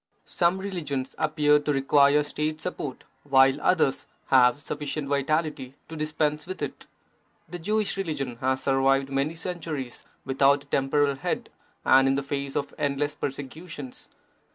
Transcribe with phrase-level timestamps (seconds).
[0.25, 6.63] Some religions appear to require State support, while others have sufficient vitality to dispense with
[6.63, 6.87] it.
[7.47, 11.51] The Jewish religion has survived for many centuries without a temporal head
[11.85, 14.09] and in the face of endless persecu tions.